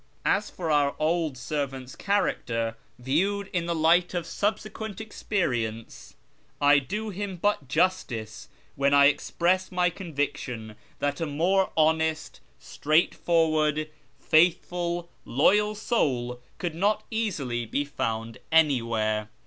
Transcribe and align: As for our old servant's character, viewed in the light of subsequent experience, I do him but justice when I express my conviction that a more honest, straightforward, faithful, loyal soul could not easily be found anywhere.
As 0.25 0.49
for 0.49 0.71
our 0.71 0.95
old 0.97 1.37
servant's 1.37 1.95
character, 1.95 2.75
viewed 2.97 3.51
in 3.53 3.67
the 3.67 3.75
light 3.75 4.15
of 4.15 4.25
subsequent 4.25 4.99
experience, 4.99 6.15
I 6.59 6.79
do 6.79 7.11
him 7.11 7.35
but 7.35 7.67
justice 7.67 8.49
when 8.75 8.95
I 8.95 9.05
express 9.05 9.71
my 9.71 9.91
conviction 9.91 10.75
that 10.97 11.21
a 11.21 11.27
more 11.27 11.69
honest, 11.77 12.39
straightforward, 12.57 13.91
faithful, 14.19 15.07
loyal 15.23 15.75
soul 15.75 16.41
could 16.57 16.73
not 16.73 17.03
easily 17.11 17.67
be 17.67 17.85
found 17.85 18.39
anywhere. 18.51 19.29